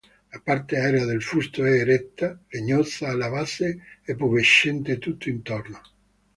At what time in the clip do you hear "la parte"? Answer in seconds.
0.33-0.79